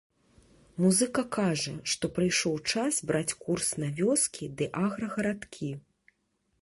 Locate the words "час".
2.71-2.93